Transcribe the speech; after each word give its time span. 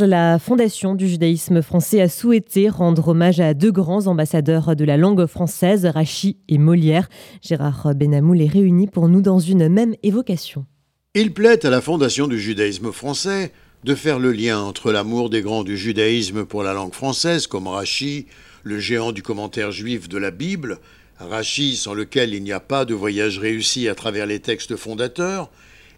La 0.00 0.38
Fondation 0.38 0.94
du 0.94 1.08
judaïsme 1.08 1.60
français 1.60 2.00
a 2.00 2.08
souhaité 2.08 2.68
rendre 2.68 3.08
hommage 3.08 3.40
à 3.40 3.52
deux 3.52 3.72
grands 3.72 4.06
ambassadeurs 4.06 4.76
de 4.76 4.84
la 4.84 4.96
langue 4.96 5.26
française, 5.26 5.86
Rachi 5.86 6.36
et 6.48 6.56
Molière. 6.56 7.08
Gérard 7.42 7.96
Benamou 7.96 8.32
les 8.32 8.46
réunit 8.46 8.86
pour 8.86 9.08
nous 9.08 9.22
dans 9.22 9.40
une 9.40 9.68
même 9.68 9.96
évocation. 10.04 10.66
Il 11.14 11.34
plaît 11.34 11.66
à 11.66 11.70
la 11.70 11.80
Fondation 11.80 12.28
du 12.28 12.38
judaïsme 12.38 12.92
français 12.92 13.50
de 13.82 13.96
faire 13.96 14.20
le 14.20 14.30
lien 14.30 14.60
entre 14.60 14.92
l'amour 14.92 15.30
des 15.30 15.42
grands 15.42 15.64
du 15.64 15.76
judaïsme 15.76 16.44
pour 16.44 16.62
la 16.62 16.74
langue 16.74 16.94
française, 16.94 17.48
comme 17.48 17.66
Rachi, 17.66 18.26
le 18.62 18.78
géant 18.78 19.10
du 19.10 19.24
commentaire 19.24 19.72
juif 19.72 20.08
de 20.08 20.18
la 20.18 20.30
Bible, 20.30 20.78
Rachi 21.18 21.74
sans 21.74 21.94
lequel 21.94 22.34
il 22.34 22.44
n'y 22.44 22.52
a 22.52 22.60
pas 22.60 22.84
de 22.84 22.94
voyage 22.94 23.40
réussi 23.40 23.88
à 23.88 23.96
travers 23.96 24.26
les 24.26 24.38
textes 24.38 24.76
fondateurs, 24.76 25.50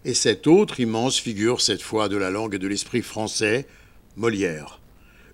et 0.05 0.15
cette 0.15 0.47
autre 0.47 0.79
immense 0.79 1.19
figure, 1.19 1.61
cette 1.61 1.83
fois 1.83 2.09
de 2.09 2.17
la 2.17 2.31
langue 2.31 2.55
et 2.55 2.59
de 2.59 2.67
l'esprit 2.67 3.03
français, 3.03 3.67
Molière. 4.17 4.79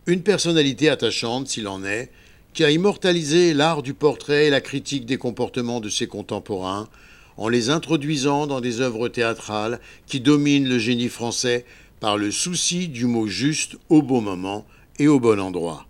Une 0.05 0.21
personnalité 0.21 0.87
attachante, 0.89 1.47
s'il 1.47 1.67
en 1.67 1.83
est, 1.83 2.11
qui 2.53 2.63
a 2.63 2.69
immortalisé 2.69 3.55
l'art 3.55 3.81
du 3.81 3.95
portrait 3.95 4.45
et 4.45 4.49
la 4.51 4.61
critique 4.61 5.05
des 5.05 5.17
comportements 5.17 5.79
de 5.79 5.89
ses 5.89 6.05
contemporains, 6.05 6.87
en 7.37 7.49
les 7.49 7.69
introduisant 7.69 8.45
dans 8.45 8.61
des 8.61 8.81
œuvres 8.81 9.09
théâtrales 9.09 9.79
qui 10.05 10.19
dominent 10.19 10.69
le 10.69 10.77
génie 10.77 11.09
français 11.09 11.65
par 11.99 12.17
le 12.17 12.29
souci 12.29 12.87
du 12.87 13.05
mot 13.05 13.27
juste 13.27 13.77
au 13.89 14.03
bon 14.03 14.21
moment 14.21 14.65
et 14.99 15.07
au 15.07 15.19
bon 15.19 15.39
endroit. 15.39 15.87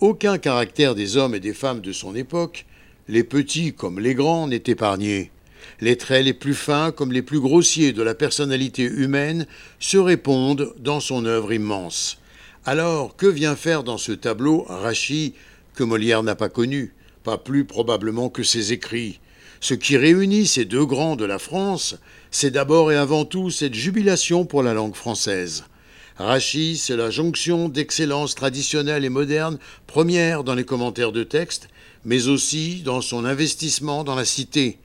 Aucun 0.00 0.38
caractère 0.38 0.94
des 0.94 1.18
hommes 1.18 1.34
et 1.34 1.40
des 1.40 1.54
femmes 1.54 1.80
de 1.82 1.92
son 1.92 2.14
époque, 2.14 2.64
les 3.08 3.24
petits 3.24 3.74
comme 3.74 4.00
les 4.00 4.14
grands, 4.14 4.48
n'est 4.48 4.64
épargné. 4.66 5.30
Les 5.80 5.96
traits 5.96 6.24
les 6.24 6.34
plus 6.34 6.54
fins 6.54 6.92
comme 6.92 7.12
les 7.12 7.22
plus 7.22 7.40
grossiers 7.40 7.92
de 7.92 8.02
la 8.02 8.14
personnalité 8.14 8.84
humaine 8.84 9.46
se 9.80 9.98
répondent 9.98 10.74
dans 10.78 11.00
son 11.00 11.24
œuvre 11.26 11.52
immense. 11.52 12.18
Alors, 12.64 13.16
que 13.16 13.26
vient 13.26 13.56
faire 13.56 13.82
dans 13.82 13.98
ce 13.98 14.12
tableau 14.12 14.64
Rachi 14.68 15.34
que 15.74 15.82
Molière 15.82 16.22
n'a 16.22 16.36
pas 16.36 16.48
connu, 16.48 16.94
pas 17.24 17.36
plus 17.36 17.64
probablement 17.64 18.28
que 18.28 18.44
ses 18.44 18.72
écrits? 18.72 19.18
Ce 19.60 19.74
qui 19.74 19.96
réunit 19.96 20.46
ces 20.46 20.64
deux 20.64 20.86
grands 20.86 21.16
de 21.16 21.24
la 21.24 21.40
France, 21.40 21.96
c'est 22.30 22.52
d'abord 22.52 22.92
et 22.92 22.96
avant 22.96 23.24
tout 23.24 23.50
cette 23.50 23.74
jubilation 23.74 24.44
pour 24.44 24.62
la 24.62 24.74
langue 24.74 24.94
française. 24.94 25.64
Rachi, 26.18 26.76
c'est 26.76 26.96
la 26.96 27.10
jonction 27.10 27.68
d'excellence 27.68 28.36
traditionnelle 28.36 29.04
et 29.04 29.08
moderne, 29.08 29.58
première 29.88 30.44
dans 30.44 30.54
les 30.54 30.64
commentaires 30.64 31.10
de 31.10 31.24
texte, 31.24 31.68
mais 32.04 32.28
aussi 32.28 32.82
dans 32.82 33.00
son 33.00 33.24
investissement 33.24 34.04
dans 34.04 34.14
la 34.14 34.24
cité. 34.24 34.78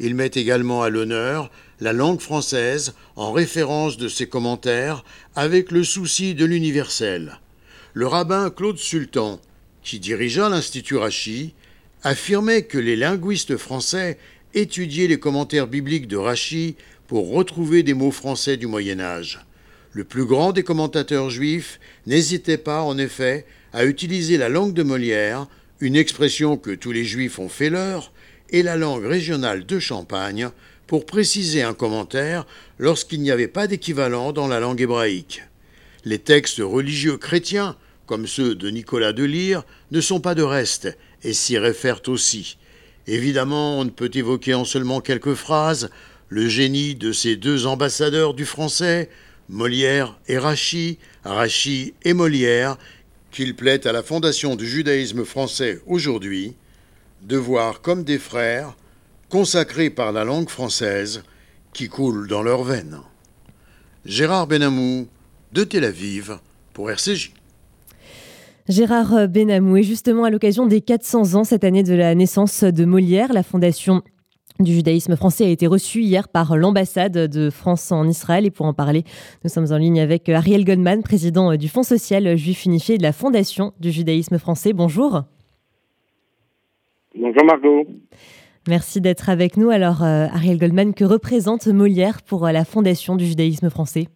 Il 0.00 0.14
met 0.14 0.30
également 0.34 0.82
à 0.82 0.90
l'honneur 0.90 1.50
la 1.80 1.92
langue 1.92 2.20
française 2.20 2.94
en 3.16 3.32
référence 3.32 3.96
de 3.96 4.08
ses 4.08 4.28
commentaires 4.28 5.04
avec 5.34 5.70
le 5.70 5.84
souci 5.84 6.34
de 6.34 6.44
l'universel. 6.44 7.38
Le 7.94 8.06
rabbin 8.06 8.50
Claude 8.50 8.78
Sultan, 8.78 9.40
qui 9.82 9.98
dirigea 9.98 10.48
l'Institut 10.48 10.96
Rachi, 10.96 11.54
affirmait 12.02 12.62
que 12.62 12.78
les 12.78 12.96
linguistes 12.96 13.56
français 13.56 14.18
étudiaient 14.54 15.08
les 15.08 15.18
commentaires 15.18 15.66
bibliques 15.66 16.08
de 16.08 16.16
Rachi 16.16 16.76
pour 17.06 17.30
retrouver 17.30 17.82
des 17.82 17.94
mots 17.94 18.10
français 18.10 18.56
du 18.56 18.66
Moyen 18.66 19.00
Âge. 19.00 19.40
Le 19.92 20.04
plus 20.04 20.26
grand 20.26 20.52
des 20.52 20.62
commentateurs 20.62 21.30
juifs 21.30 21.80
n'hésitait 22.06 22.58
pas, 22.58 22.82
en 22.82 22.98
effet, 22.98 23.46
à 23.72 23.84
utiliser 23.84 24.36
la 24.36 24.48
langue 24.48 24.74
de 24.74 24.82
Molière, 24.82 25.46
une 25.80 25.96
expression 25.96 26.56
que 26.56 26.70
tous 26.70 26.92
les 26.92 27.04
juifs 27.04 27.38
ont 27.38 27.48
fait 27.48 27.70
leur, 27.70 28.12
et 28.50 28.62
la 28.62 28.76
langue 28.76 29.04
régionale 29.04 29.66
de 29.66 29.78
Champagne 29.78 30.50
pour 30.86 31.06
préciser 31.06 31.62
un 31.62 31.74
commentaire 31.74 32.46
lorsqu'il 32.78 33.20
n'y 33.20 33.30
avait 33.30 33.48
pas 33.48 33.66
d'équivalent 33.66 34.32
dans 34.32 34.48
la 34.48 34.60
langue 34.60 34.80
hébraïque. 34.80 35.42
Les 36.04 36.18
textes 36.18 36.60
religieux 36.60 37.18
chrétiens, 37.18 37.76
comme 38.06 38.26
ceux 38.26 38.54
de 38.54 38.70
Nicolas 38.70 39.12
de 39.12 39.24
Lyre, 39.24 39.64
ne 39.90 40.00
sont 40.00 40.20
pas 40.20 40.34
de 40.34 40.42
reste 40.42 40.96
et 41.22 41.34
s'y 41.34 41.58
réfèrent 41.58 42.02
aussi. 42.08 42.56
Évidemment, 43.06 43.78
on 43.78 43.84
ne 43.84 43.90
peut 43.90 44.10
évoquer 44.14 44.54
en 44.54 44.64
seulement 44.64 45.00
quelques 45.00 45.34
phrases 45.34 45.90
le 46.28 46.48
génie 46.48 46.94
de 46.94 47.12
ces 47.12 47.36
deux 47.36 47.66
ambassadeurs 47.66 48.34
du 48.34 48.44
français, 48.44 49.10
Molière 49.48 50.18
et 50.28 50.38
Rachi, 50.38 50.98
Rachi 51.24 51.94
et 52.04 52.12
Molière, 52.12 52.76
qu'il 53.30 53.54
plaît 53.56 53.86
à 53.86 53.92
la 53.92 54.02
fondation 54.02 54.56
du 54.56 54.66
judaïsme 54.66 55.24
français 55.24 55.80
aujourd'hui 55.86 56.54
de 57.22 57.36
voir 57.36 57.80
comme 57.80 58.04
des 58.04 58.18
frères 58.18 58.76
consacrés 59.28 59.90
par 59.90 60.12
la 60.12 60.24
langue 60.24 60.48
française 60.48 61.22
qui 61.72 61.88
coule 61.88 62.28
dans 62.28 62.42
leurs 62.42 62.64
veines. 62.64 62.98
Gérard 64.04 64.46
Benamou, 64.46 65.06
de 65.52 65.64
Tel 65.64 65.84
Aviv, 65.84 66.38
pour 66.72 66.90
RCJ. 66.90 67.32
Gérard 68.68 69.28
Benamou, 69.28 69.78
et 69.78 69.82
justement 69.82 70.24
à 70.24 70.30
l'occasion 70.30 70.66
des 70.66 70.80
400 70.80 71.34
ans 71.34 71.44
cette 71.44 71.64
année 71.64 71.82
de 71.82 71.94
la 71.94 72.14
naissance 72.14 72.64
de 72.64 72.84
Molière, 72.84 73.32
la 73.32 73.42
fondation 73.42 74.02
du 74.60 74.74
judaïsme 74.74 75.16
français 75.16 75.44
a 75.44 75.48
été 75.48 75.66
reçue 75.66 76.02
hier 76.02 76.28
par 76.28 76.56
l'ambassade 76.56 77.12
de 77.12 77.50
France 77.50 77.92
en 77.92 78.08
Israël. 78.08 78.44
Et 78.44 78.50
pour 78.50 78.66
en 78.66 78.74
parler, 78.74 79.04
nous 79.44 79.50
sommes 79.50 79.72
en 79.72 79.76
ligne 79.76 80.00
avec 80.00 80.28
Ariel 80.28 80.64
Goldman, 80.64 81.02
président 81.02 81.54
du 81.54 81.68
Fonds 81.68 81.82
social 81.82 82.36
juif 82.36 82.64
unifié 82.64 82.98
de 82.98 83.02
la 83.02 83.12
Fondation 83.12 83.72
du 83.78 83.92
judaïsme 83.92 84.38
français. 84.38 84.72
Bonjour. 84.72 85.22
Bonjour 87.38 87.52
Margot. 87.52 87.86
Merci 88.68 89.00
d'être 89.00 89.30
avec 89.30 89.56
nous. 89.56 89.70
Alors, 89.70 90.02
euh, 90.02 90.26
Ariel 90.34 90.58
Goldman, 90.58 90.92
que 90.92 91.04
représente 91.04 91.68
Molière 91.68 92.18
pour 92.28 92.44
euh, 92.44 92.50
la 92.50 92.64
Fondation 92.64 93.14
du 93.14 93.26
judaïsme 93.26 93.70
français? 93.70 94.06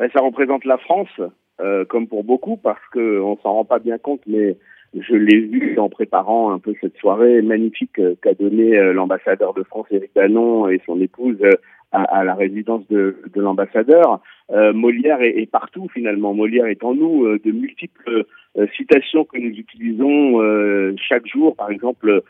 Ben, 0.00 0.10
Ça 0.12 0.20
représente 0.20 0.64
la 0.64 0.78
France, 0.78 1.20
euh, 1.60 1.84
comme 1.84 2.08
pour 2.08 2.24
beaucoup, 2.24 2.56
parce 2.56 2.84
qu'on 2.92 3.36
ne 3.36 3.40
s'en 3.42 3.52
rend 3.52 3.64
pas 3.64 3.78
bien 3.78 3.98
compte, 3.98 4.22
mais 4.26 4.56
je 4.98 5.14
l'ai 5.14 5.38
vu 5.38 5.78
en 5.78 5.88
préparant 5.88 6.50
un 6.50 6.58
peu 6.58 6.74
cette 6.80 6.96
soirée 6.96 7.40
magnifique 7.40 8.00
qu'a 8.20 8.34
donnée 8.34 8.76
l'ambassadeur 8.92 9.54
de 9.54 9.62
France, 9.62 9.86
Éric 9.92 10.10
Danon, 10.16 10.68
et 10.68 10.80
son 10.86 11.00
épouse 11.00 11.38
à, 11.92 12.24
la 12.24 12.34
résidence 12.34 12.86
de, 12.88 13.16
l'ambassadeur. 13.36 14.20
Molière 14.50 15.20
est, 15.20 15.50
partout 15.50 15.88
finalement. 15.92 16.32
Molière 16.32 16.66
est 16.66 16.84
en 16.84 16.94
nous. 16.94 17.26
De 17.38 17.50
multiples 17.50 18.24
euh, 18.56 18.66
citations 18.76 19.24
que 19.24 19.38
nous 19.38 19.50
utilisons 19.50 20.40
chaque 20.96 21.26
jour. 21.26 21.56
Par 21.56 21.70
exemple, 21.70 22.22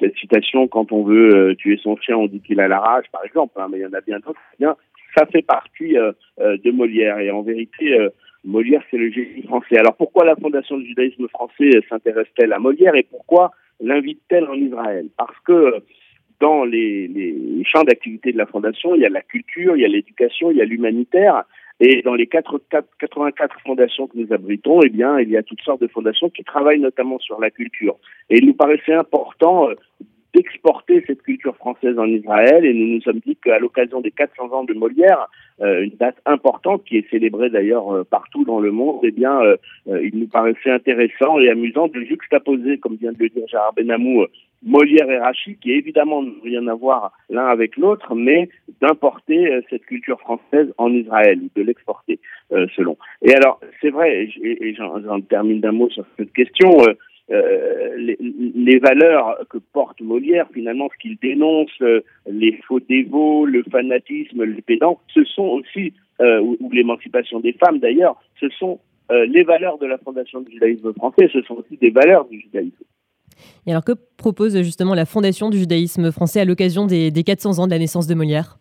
cette 0.00 0.16
citation 0.16 0.68
quand 0.68 0.92
on 0.92 1.04
veut 1.04 1.54
tuer 1.56 1.78
son 1.82 1.96
chien, 1.96 2.16
on 2.16 2.26
dit 2.26 2.40
qu'il 2.40 2.60
a 2.60 2.68
la 2.68 2.80
rage, 2.80 3.06
par 3.12 3.24
exemple. 3.24 3.54
Hein, 3.56 3.68
mais 3.70 3.78
il 3.78 3.82
y 3.82 3.86
en 3.86 3.92
a 3.92 4.00
bien 4.00 4.18
d'autres. 4.18 4.40
Bien, 4.58 4.76
ça 5.16 5.26
fait 5.26 5.42
partie 5.42 5.94
de 6.38 6.70
Molière. 6.70 7.18
Et 7.18 7.30
en 7.30 7.42
vérité, 7.42 7.96
Molière, 8.44 8.82
c'est 8.90 8.96
le 8.96 9.10
génie 9.10 9.42
français. 9.42 9.76
Alors 9.78 9.96
pourquoi 9.96 10.24
la 10.24 10.36
Fondation 10.36 10.78
du 10.78 10.86
judaïsme 10.86 11.28
français 11.28 11.70
s'intéresse-t-elle 11.88 12.52
à 12.52 12.58
Molière 12.58 12.94
et 12.94 13.02
pourquoi 13.02 13.50
l'invite-t-elle 13.80 14.46
en 14.46 14.54
Israël? 14.54 15.08
Parce 15.18 15.38
que 15.44 15.82
dans 16.40 16.64
les, 16.64 17.08
les 17.08 17.64
champs 17.64 17.82
d'activité 17.82 18.32
de 18.32 18.38
la 18.38 18.46
Fondation, 18.46 18.94
il 18.94 19.02
y 19.02 19.06
a 19.06 19.10
la 19.10 19.22
culture, 19.22 19.76
il 19.76 19.82
y 19.82 19.84
a 19.84 19.88
l'éducation, 19.88 20.50
il 20.50 20.58
y 20.58 20.62
a 20.62 20.64
l'humanitaire. 20.64 21.44
Et 21.80 22.02
dans 22.02 22.14
les 22.14 22.26
4, 22.26 22.60
84 22.98 23.56
fondations 23.64 24.06
que 24.06 24.16
nous 24.16 24.32
abritons, 24.32 24.80
eh 24.82 24.88
bien, 24.88 25.18
il 25.20 25.28
y 25.28 25.36
a 25.36 25.42
toutes 25.42 25.60
sortes 25.60 25.82
de 25.82 25.88
fondations 25.88 26.30
qui 26.30 26.42
travaillent 26.42 26.80
notamment 26.80 27.18
sur 27.18 27.38
la 27.38 27.50
culture. 27.50 27.96
Et 28.30 28.38
il 28.38 28.46
nous 28.46 28.54
paraissait 28.54 28.94
important 28.94 29.68
euh, 29.68 29.74
d'exporter 30.34 31.04
cette 31.06 31.22
culture 31.22 31.54
française 31.56 31.98
en 31.98 32.06
Israël 32.06 32.64
et 32.64 32.72
nous 32.72 32.94
nous 32.94 33.00
sommes 33.02 33.20
dit 33.24 33.36
qu'à 33.36 33.58
l'occasion 33.58 34.00
des 34.00 34.10
400 34.10 34.52
ans 34.52 34.64
de 34.64 34.72
Molière, 34.72 35.28
euh, 35.60 35.82
une 35.82 35.96
date 35.96 36.16
importante 36.24 36.82
qui 36.84 36.96
est 36.96 37.10
célébrée 37.10 37.50
d'ailleurs 37.50 37.94
euh, 37.94 38.04
partout 38.04 38.44
dans 38.44 38.60
le 38.60 38.70
monde, 38.70 39.00
eh 39.02 39.10
bien, 39.10 39.38
il 39.86 40.18
nous 40.18 40.28
paraissait 40.28 40.70
intéressant 40.70 41.38
et 41.40 41.50
amusant 41.50 41.88
de 41.88 42.00
juxtaposer, 42.00 42.78
comme 42.78 42.96
vient 42.96 43.12
de 43.12 43.18
le 43.18 43.28
dire 43.28 43.46
Gérard 43.48 43.74
Benamou, 43.74 44.24
Molière 44.62 45.10
et 45.10 45.18
Rachid, 45.18 45.58
qui 45.60 45.72
évidemment 45.72 46.22
n'ont 46.22 46.40
rien 46.42 46.66
à 46.66 46.74
voir 46.74 47.12
l'un 47.30 47.46
avec 47.46 47.76
l'autre, 47.76 48.14
mais 48.14 48.48
d'importer 48.80 49.52
euh, 49.52 49.60
cette 49.70 49.84
culture 49.86 50.20
française 50.20 50.72
en 50.78 50.92
Israël, 50.92 51.40
ou 51.42 51.48
de 51.54 51.62
l'exporter, 51.62 52.18
euh, 52.52 52.66
selon. 52.74 52.96
Et 53.22 53.34
alors, 53.34 53.60
c'est 53.80 53.90
vrai, 53.90 54.28
et, 54.42 54.74
j'en 54.74 55.20
termine 55.20 55.60
d'un 55.60 55.72
mot 55.72 55.90
sur 55.90 56.04
cette 56.16 56.32
question, 56.32 56.70
euh, 57.30 57.94
les, 57.96 58.78
valeurs 58.78 59.38
que 59.50 59.58
porte 59.58 60.00
Molière, 60.00 60.48
finalement, 60.52 60.88
ce 60.92 60.98
qu'il 60.98 61.16
dénonce, 61.16 61.82
les 62.26 62.52
faux 62.66 62.80
dévots, 62.80 63.46
le 63.46 63.62
fanatisme, 63.70 64.44
les 64.44 64.62
pédants, 64.62 65.00
ce 65.14 65.24
sont 65.24 65.44
aussi, 65.44 65.92
ou, 66.20 66.70
l'émancipation 66.72 67.40
des 67.40 67.52
femmes 67.52 67.78
d'ailleurs, 67.78 68.20
ce 68.40 68.48
sont 68.50 68.80
les 69.10 69.42
valeurs 69.42 69.78
de 69.78 69.86
la 69.86 69.98
fondation 69.98 70.40
du 70.40 70.52
judaïsme 70.52 70.92
français, 70.94 71.28
ce 71.32 71.42
sont 71.42 71.54
aussi 71.54 71.76
des 71.76 71.90
valeurs 71.90 72.26
du 72.28 72.40
judaïsme. 72.40 72.84
Et 73.66 73.70
alors 73.70 73.84
que 73.84 73.92
propose 73.92 74.60
justement 74.62 74.94
la 74.94 75.06
Fondation 75.06 75.50
du 75.50 75.58
judaïsme 75.58 76.12
français 76.12 76.40
à 76.40 76.44
l'occasion 76.44 76.86
des, 76.86 77.12
400 77.12 77.58
ans 77.58 77.66
de 77.66 77.72
la 77.72 77.78
naissance 77.78 78.06
de 78.06 78.14
Molière? 78.14 78.58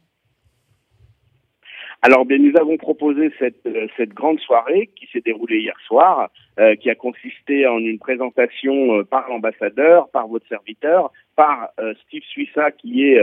Alors, 2.08 2.24
bien, 2.24 2.38
nous 2.38 2.56
avons 2.56 2.78
proposé 2.78 3.32
cette, 3.40 3.66
euh, 3.66 3.88
cette 3.98 4.14
grande 4.14 4.40
soirée 4.40 4.92
qui 4.96 5.08
s'est 5.12 5.22
déroulée 5.26 5.62
hier 5.62 5.76
soir, 5.88 6.30
euh, 6.60 6.76
qui 6.76 6.92
a 6.92 6.94
consisté 6.94 7.66
en 7.66 7.80
une 7.80 7.98
présentation 7.98 9.00
euh, 9.00 9.04
par 9.04 9.28
l'ambassadeur, 9.28 10.08
par 10.10 10.28
votre 10.28 10.48
serviteur, 10.48 11.12
par 11.36 11.72
Steve 12.06 12.22
Suissa, 12.30 12.72
qui 12.72 13.04
est 13.04 13.22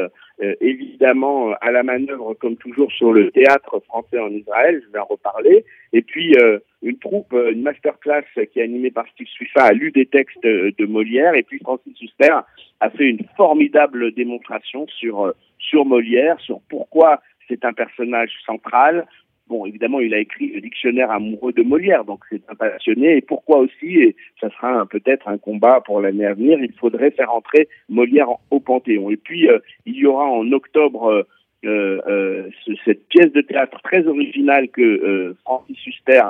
évidemment 0.61 1.52
à 1.62 1.70
la 1.70 1.82
manœuvre, 1.82 2.34
comme 2.34 2.56
toujours, 2.56 2.93
sur 2.93 3.11
le 3.11 3.31
théâtre 3.31 3.81
français 3.87 4.19
en 4.19 4.29
Israël, 4.29 4.82
je 4.85 4.93
vais 4.93 4.99
en 4.99 5.06
reparler, 5.06 5.64
et 5.94 6.02
puis 6.02 6.37
une 6.82 6.99
troupe, 6.99 7.32
une 7.32 7.62
masterclass 7.62 8.26
qui 8.52 8.61
est 8.61 8.64
animée 8.64 8.90
par 8.90 9.06
Steve 9.14 9.28
Suissa, 9.28 9.64
a 9.64 9.73
lu 9.73 9.93
des 9.93 10.05
textes 10.05 10.43
de 10.43 10.85
Molière, 10.85 11.35
et 11.35 11.43
puis 11.43 11.58
Francis 11.61 11.99
Huster 12.02 12.35
a 12.81 12.90
fait 12.90 13.08
une 13.08 13.25
formidable 13.35 14.12
démonstration 14.12 14.87
sur, 14.88 15.32
sur 15.58 15.87
Molière, 15.87 16.38
sur 16.40 16.61
pourquoi 16.69 17.23
c'est 17.49 17.65
un 17.65 17.73
personnage 17.73 18.31
central. 18.47 19.06
Bon, 19.49 19.67
évidemment, 19.67 20.00
il 20.00 20.15
a 20.15 20.19
écrit 20.19 20.53
le 20.53 20.61
dictionnaire 20.61 21.11
amoureux 21.11 21.53
de 21.53 21.62
Molière, 21.62 22.05
donc 22.05 22.21
c'est 22.31 22.43
un 22.49 22.55
passionné. 22.55 23.17
Et 23.17 23.21
pourquoi 23.21 23.59
aussi, 23.59 23.99
et 23.99 24.17
ça 24.41 24.49
sera 24.50 24.87
peut-être 24.87 25.29
un 25.29 25.39
combat 25.39 25.81
pour 25.81 26.00
l'année 26.00 26.25
à 26.25 26.35
venir, 26.35 26.59
il 26.61 26.73
faudrait 26.73 27.11
faire 27.11 27.35
entrer 27.35 27.69
Molière 27.89 28.29
au 28.50 28.61
Panthéon. 28.61 29.11
Et 29.11 29.17
puis, 29.17 29.49
euh, 29.49 29.59
il 29.85 29.97
y 29.97 30.06
aura 30.06 30.25
en 30.25 30.50
octobre 30.53 31.27
euh, 31.65 32.00
euh, 32.06 32.49
cette 32.85 33.06
pièce 33.09 33.33
de 33.33 33.41
théâtre 33.41 33.81
très 33.83 34.06
originale 34.06 34.69
que 34.69 35.35
Francis 35.45 35.87
Huster 35.87 36.23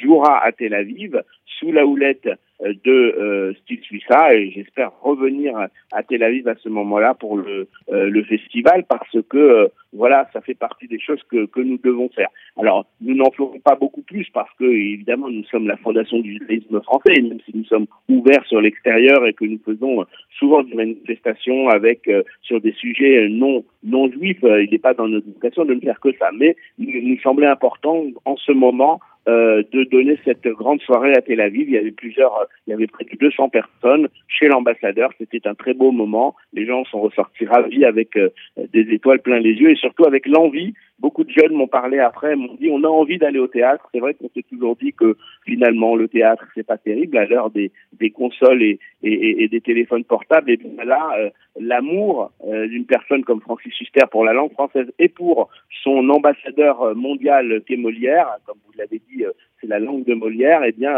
jouera 0.00 0.44
à 0.44 0.52
Tel 0.52 0.74
Aviv, 0.74 1.22
sous 1.58 1.72
la 1.72 1.86
houlette 1.86 2.28
euh, 2.62 2.72
de 2.84 2.90
euh, 2.90 3.52
Steve 3.62 3.82
Suissa 3.82 4.34
et 4.34 4.50
j'espère 4.50 4.90
revenir 5.02 5.54
à 5.92 6.02
Tel 6.02 6.22
Aviv 6.22 6.48
à 6.48 6.54
ce 6.56 6.68
moment-là 6.68 7.14
pour 7.14 7.36
le, 7.36 7.68
euh, 7.90 8.08
le 8.08 8.24
festival 8.24 8.84
parce 8.88 9.16
que 9.28 9.70
voilà, 9.92 10.28
ça 10.32 10.40
fait 10.40 10.54
partie 10.54 10.88
des 10.88 10.98
choses 10.98 11.22
que, 11.30 11.46
que 11.46 11.60
nous 11.60 11.78
devons 11.82 12.08
faire. 12.10 12.28
Alors, 12.58 12.86
nous 13.00 13.14
n'en 13.14 13.30
ferons 13.30 13.58
pas 13.60 13.76
beaucoup 13.76 14.02
plus 14.02 14.28
parce 14.32 14.50
que, 14.58 14.64
évidemment, 14.64 15.30
nous 15.30 15.44
sommes 15.44 15.66
la 15.66 15.76
fondation 15.78 16.18
du 16.18 16.34
judaïsme 16.34 16.82
français, 16.82 17.14
même 17.22 17.38
si 17.46 17.56
nous 17.56 17.64
sommes 17.64 17.86
ouverts 18.08 18.44
sur 18.46 18.60
l'extérieur 18.60 19.26
et 19.26 19.32
que 19.32 19.46
nous 19.46 19.60
faisons 19.64 20.04
souvent 20.38 20.62
des 20.62 20.74
manifestations 20.74 21.70
avec, 21.70 22.10
sur 22.42 22.60
des 22.60 22.72
sujets 22.72 23.28
non, 23.30 23.64
non 23.84 24.10
juifs. 24.10 24.42
il 24.42 24.68
n'est 24.70 24.78
pas 24.78 24.92
dans 24.92 25.08
notre 25.08 25.26
vocation 25.26 25.64
de 25.64 25.72
ne 25.72 25.80
faire 25.80 26.00
que 26.00 26.12
ça. 26.18 26.30
Mais 26.36 26.56
il 26.78 27.08
nous 27.08 27.20
semblait 27.20 27.46
important, 27.46 28.04
en 28.26 28.36
ce 28.36 28.52
moment, 28.52 29.00
euh, 29.28 29.62
de 29.72 29.84
donner 29.84 30.18
cette 30.24 30.46
grande 30.46 30.80
soirée 30.82 31.14
à 31.14 31.22
Tel 31.22 31.40
Aviv. 31.40 31.68
Il 31.68 31.74
y 31.74 31.78
avait 31.78 31.90
plusieurs, 31.90 32.46
il 32.66 32.70
y 32.70 32.74
avait 32.74 32.86
près 32.86 33.04
de 33.04 33.16
200 33.16 33.48
personnes 33.48 34.08
chez 34.28 34.46
l'ambassadeur. 34.46 35.10
C'était 35.18 35.48
un 35.48 35.54
très 35.54 35.74
beau 35.74 35.90
moment. 35.90 36.36
Les 36.52 36.64
gens 36.64 36.84
sont 36.84 37.00
ressortis 37.00 37.44
ravis 37.46 37.84
avec 37.84 38.16
euh, 38.16 38.30
des 38.56 38.92
étoiles 38.92 39.20
plein 39.20 39.38
les 39.38 39.54
yeux 39.54 39.70
et 39.70 39.76
surtout 39.76 40.06
avec 40.06 40.26
l'envie 40.26 40.74
Beaucoup 40.98 41.24
de 41.24 41.30
jeunes 41.30 41.52
m'ont 41.52 41.68
parlé 41.68 41.98
après, 41.98 42.36
m'ont 42.36 42.54
dit 42.54 42.70
on 42.70 42.82
a 42.82 42.88
envie 42.88 43.18
d'aller 43.18 43.38
au 43.38 43.48
théâtre. 43.48 43.86
C'est 43.92 44.00
vrai 44.00 44.14
qu'on 44.14 44.30
s'est 44.34 44.44
toujours 44.48 44.76
dit 44.76 44.94
que 44.94 45.16
finalement 45.44 45.94
le 45.94 46.08
théâtre 46.08 46.46
c'est 46.54 46.66
pas 46.66 46.78
terrible 46.78 47.18
à 47.18 47.26
l'heure 47.26 47.50
des, 47.50 47.70
des 47.92 48.10
consoles 48.10 48.62
et, 48.62 48.78
et, 49.02 49.44
et, 49.44 49.48
des 49.48 49.60
téléphones 49.60 50.04
portables. 50.04 50.50
Et 50.50 50.56
bien 50.56 50.84
là, 50.84 51.10
euh, 51.18 51.28
l'amour 51.60 52.32
euh, 52.46 52.66
d'une 52.66 52.86
personne 52.86 53.24
comme 53.24 53.42
Francis 53.42 53.78
Huster 53.78 54.06
pour 54.10 54.24
la 54.24 54.32
langue 54.32 54.52
française 54.52 54.90
et 54.98 55.10
pour 55.10 55.50
son 55.82 56.08
ambassadeur 56.08 56.80
euh, 56.80 56.94
mondial 56.94 57.62
qu'est 57.66 57.76
Molière, 57.76 58.28
comme 58.46 58.58
vous 58.66 58.72
l'avez 58.78 59.02
dit, 59.10 59.22
c'est 59.60 59.66
la 59.66 59.78
langue 59.78 60.04
de 60.04 60.14
Molière. 60.14 60.64
Et 60.64 60.70
eh 60.70 60.72
bien 60.72 60.96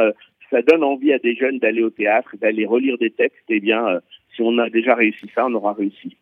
ça 0.51 0.63
donne 0.63 0.85
envie 0.85 1.13
à 1.13 1.19
des 1.19 1.35
jeunes 1.35 1.59
d'aller 1.59 1.83
au 1.83 1.91
théâtre, 1.91 2.37
d'aller 2.41 2.67
relire 2.67 2.99
des 2.99 3.11
textes. 3.11 3.51
Et 3.51 3.57
eh 3.57 3.61
bien 3.61 4.01
si 4.37 4.43
on 4.43 4.59
a 4.59 4.71
déjà 4.71 4.95
réussi 4.95 5.27
ça, 5.35 5.47
on 5.47 5.55
aura 5.55 5.73
réussi. 5.73 6.17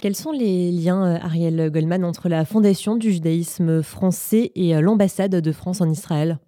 Quels 0.00 0.14
sont 0.14 0.32
les 0.32 0.70
liens, 0.70 1.16
euh, 1.16 1.18
Ariel 1.22 1.70
Goldman, 1.70 2.04
entre 2.04 2.28
la 2.28 2.44
fondation 2.44 2.96
du 2.96 3.12
judaïsme 3.12 3.82
français 3.82 4.50
et 4.54 4.74
euh, 4.74 4.80
l'ambassade 4.80 5.34
de 5.34 5.52
France 5.52 5.80
en 5.80 5.88
Israël? 5.88 6.38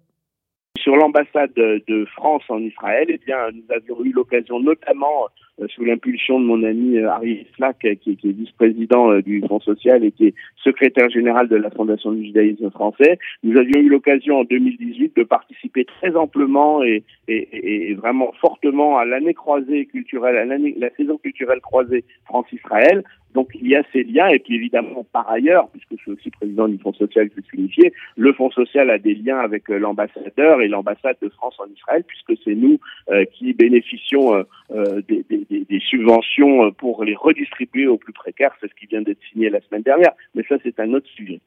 Sur 0.79 0.95
l'ambassade 0.95 1.53
de 1.53 2.05
France 2.15 2.43
en 2.49 2.59
Israël, 2.59 3.07
eh 3.09 3.19
bien, 3.25 3.37
nous 3.51 3.75
avions 3.75 4.03
eu 4.03 4.11
l'occasion, 4.11 4.59
notamment 4.59 5.27
sous 5.69 5.83
l'impulsion 5.83 6.39
de 6.39 6.45
mon 6.45 6.63
ami 6.63 6.99
Ariel 6.99 7.45
Flack, 7.55 7.79
qui, 8.01 8.11
est 8.11 8.31
vice-président 8.31 9.19
du 9.19 9.41
Fonds 9.47 9.59
social 9.59 10.03
et 10.03 10.11
qui 10.11 10.27
est 10.27 10.33
secrétaire 10.63 11.09
général 11.09 11.47
de 11.47 11.55
la 11.55 11.69
Fondation 11.71 12.11
du 12.11 12.25
judaïsme 12.25 12.69
français, 12.69 13.17
nous 13.43 13.57
avions 13.57 13.79
eu 13.79 13.89
l'occasion 13.89 14.39
en 14.39 14.43
2018 14.43 15.15
de 15.15 15.23
participer 15.23 15.85
très 15.85 16.15
amplement 16.15 16.83
et, 16.83 17.03
et, 17.27 17.89
et 17.89 17.93
vraiment 17.95 18.33
fortement 18.39 18.97
à 18.97 19.05
l'année 19.05 19.33
croisée 19.33 19.85
culturelle, 19.85 20.37
à 20.37 20.45
la 20.45 20.89
saison 20.95 21.17
culturelle 21.17 21.61
croisée 21.61 22.03
France-Israël, 22.25 23.03
donc 23.33 23.51
il 23.53 23.67
y 23.67 23.75
a 23.75 23.83
ces 23.93 24.03
liens. 24.03 24.27
Et 24.29 24.39
puis 24.39 24.55
évidemment 24.55 25.05
par 25.11 25.29
ailleurs, 25.29 25.69
puisque 25.69 25.91
je 25.91 25.97
suis 25.97 26.11
aussi 26.11 26.31
président 26.31 26.67
du 26.67 26.77
Fonds 26.79 26.93
social 26.93 27.29
que 27.29 27.41
signifié, 27.51 27.93
le 28.15 28.33
Fonds 28.33 28.51
social 28.51 28.89
a 28.89 28.97
des 28.97 29.15
liens 29.15 29.39
avec 29.39 29.69
euh, 29.69 29.77
l'ambassadeur 29.77 30.61
et 30.61 30.67
l'ambassade 30.67 31.17
de 31.21 31.29
France 31.29 31.55
en 31.59 31.67
Israël 31.71 32.03
puisque 32.07 32.41
c'est 32.43 32.55
nous 32.55 32.79
euh, 33.11 33.25
qui 33.25 33.53
bénéficions 33.53 34.43
euh, 34.71 35.01
des, 35.49 35.79
subventions 35.79 36.71
pour 36.71 37.03
les 37.03 37.15
redistribuer 37.15 37.87
aux 37.87 37.97
plus 37.97 38.13
précaires. 38.13 38.55
C'est 38.59 38.69
ce 38.69 38.75
qui 38.75 38.85
vient 38.85 39.01
d'être 39.01 39.21
signé 39.31 39.49
la 39.49 39.61
semaine 39.61 39.83
dernière, 39.83 40.13
mais 40.35 40.43
ça 40.47 40.55
c'est 40.63 40.79
un 40.79 40.93
autre 40.93 41.07
sujet. 41.09 41.39